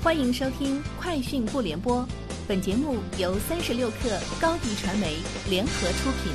[0.00, 2.02] 欢迎收听《快讯不联播》，
[2.46, 5.16] 本节目由三十六克高低传媒
[5.50, 6.32] 联合出品。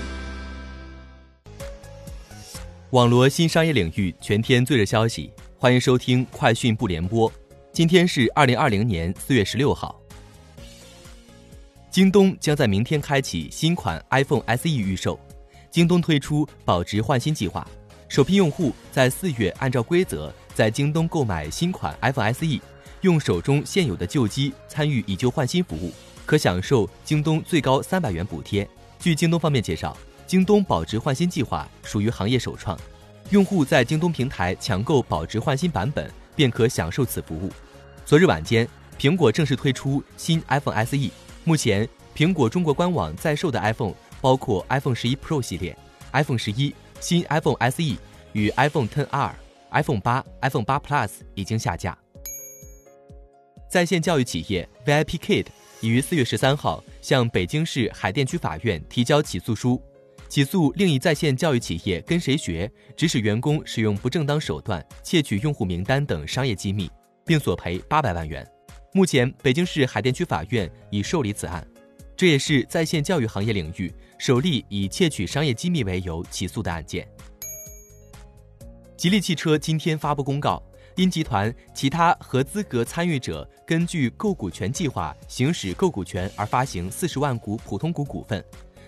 [2.90, 7.32] 网罗新商业领域全天最热消息，欢迎收听《快讯不联播》。
[7.72, 9.98] 今天是二零二零年四月十六号。
[11.90, 15.18] 京东将在明天开启新款 iPhone SE 预售。
[15.72, 17.66] 京东推出保值换新计划，
[18.10, 22.60] 首批用户在四月按照规则在京东购买新款 iPhone SE。
[23.04, 25.92] 用手中现有的旧机参与以旧换新服务，
[26.26, 28.68] 可享受京东最高三百元补贴。
[28.98, 32.80] 据京东方面介绍，京东保值换新计划属于行业首创，
[33.32, 37.52] 用户在京东平台抢购保值换新版本便可享受此服务。
[38.06, 38.66] 昨日晚间，
[38.98, 41.12] 苹果正式推出新 iPhone SE。
[41.44, 41.86] 目前，
[42.16, 45.78] 苹果中国官网在售的 iPhone 包括 iPhone 十一 Pro 系列、
[46.14, 47.98] iPhone 十一、新 iPhone SE
[48.32, 49.32] 与 iPhone 10R、
[49.72, 51.98] iPhone 八、iPhone 八 Plus 已经下架。
[53.74, 55.48] 在线教育企业 VIP Kid
[55.82, 59.82] 已于四月十三号向北京市海淀区法院提交起诉书，
[60.30, 66.88] 起诉另一在线教育企业跟谁学指使员工使用不正当手段窃取用户名单等商业机密，
[67.26, 68.48] 并索赔八百万元。
[68.94, 71.66] 目前，北京市海淀区法院已受理此案，
[72.16, 77.08] 这也是在线教育行业领域首例以窃取商业机密为由起诉的案件。
[78.96, 80.62] 吉利汽车今天发布公告。
[80.96, 88.44] 因集团其他合资格参与者根据购股权计划行使购股权而发行四十万股普通股股份，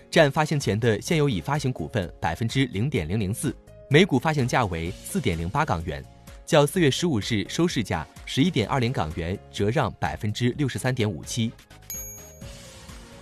[0.08, 3.52] 占发行前的现有已发行股份百分之零点零零四，
[3.90, 6.04] 每股发行价为四点零八港元，
[6.44, 11.50] 较四月十五日收市价十一点二零港元折让百分之六十三点五七。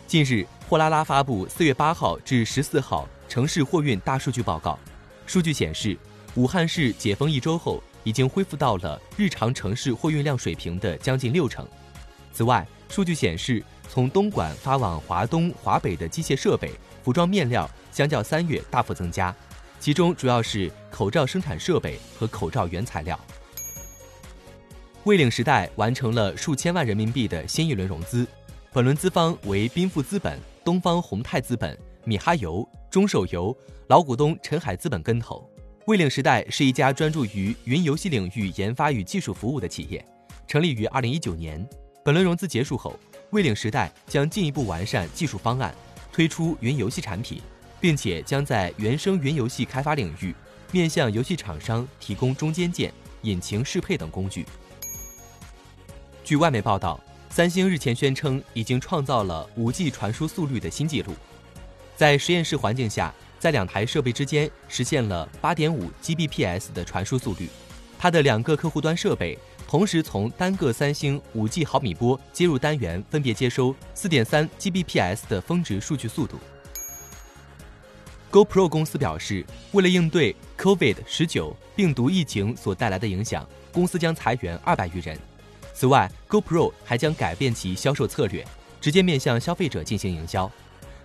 [0.06, 4.78] 近日，货拉拉发布四月八号至十四号城市货运大数据报告，
[5.24, 5.96] 数据显示，
[6.34, 7.82] 武汉市解封一周后。
[8.04, 11.66] 已经恢复到了日常城市货运量水平的将近六成。
[12.32, 16.70] 此外，数据显示，从东莞发往华东、华北的机械设备、
[17.02, 19.34] 服装面料相较三月大幅增加，
[19.80, 23.18] 其中主要是口罩生产设备和口罩原材料。
[25.04, 28.26] 未领时代完成了数千万人民币的新一轮融资，
[28.72, 33.56] 本轮资方为宾富资本、东方宏泰资本、米哈游、中手游，
[33.88, 35.48] 老股东陈海资本跟投。
[35.86, 40.02] 卫领时代是一家专注于云游戏领域研发与技术服务的企业，
[40.48, 41.62] 成立于二零一九年。
[42.02, 42.98] 本轮融资结束后，
[43.32, 45.74] 卫领时代将进一步完善技术方案，
[46.10, 47.42] 推出云游戏产品，
[47.82, 50.34] 并且将在原生云游戏开发领域
[50.72, 52.90] 面向游戏厂商提供中间件、
[53.20, 54.46] 引擎适配等工具。
[56.24, 61.12] 据外媒报道，三星日前宣称已经创造了五 G 传输速率的新纪录，
[61.94, 63.14] 在实验室环境下。
[63.44, 67.50] 在两台设备之间实现了八点五 Gbps 的传输速率，
[67.98, 69.38] 它的两个客户端设备
[69.68, 76.38] 同时从单个三星五 G 毫米波接入单元分别接收四点三 Gbps 的峰值数据速度。
[78.32, 85.18] GoPro 公司表示，为了应对 COVID 十九病毒疫情所带来的影响，公司将裁员二百余人。
[85.74, 88.42] 此外，GoPro 还将改变其销售策略，
[88.80, 90.50] 直接面向消费者进行营销。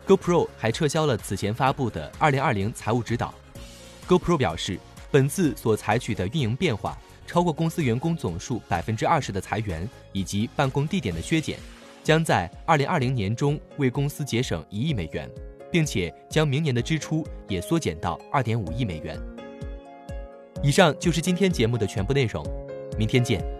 [0.10, 3.32] GoPro 还撤销了此前发布的2020财务指导。
[4.08, 4.80] GoPro 表示，
[5.12, 6.98] 本次所采取的运营变化
[7.28, 11.60] 超过公司员工总数百分之二十的裁员以及办公地点的削减，
[12.04, 15.30] 将在2020年中为公司节省一亿美元，
[15.72, 19.16] 并且将明年的支出也缩减到二点五亿美元。
[20.64, 22.44] 以上就是今天节目的全部内容，
[22.98, 23.59] 明天见。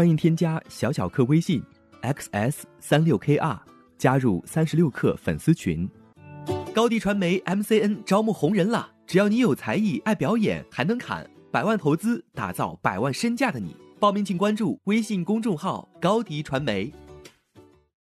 [0.00, 1.62] 欢迎添加小小客微信
[2.00, 3.58] ，xs 三六 kr，
[3.98, 5.86] 加入三十六氪粉丝群。
[6.72, 16.90] 高迪传媒 MCN 招募红人了，只要你有才艺、爱表演，还能砍，百万投资打造百万身价的你，报名请关注微信公众号高迪传媒。